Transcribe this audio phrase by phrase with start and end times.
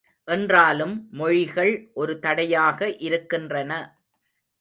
[0.27, 1.89] என்றாலும் மொழிகள்
[1.93, 3.71] ஒரு தடையாக இருக்கின்றன.